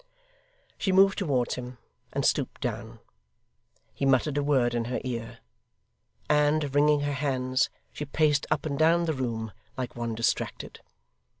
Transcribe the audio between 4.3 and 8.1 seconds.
a word in her ear; and, wringing her hands, she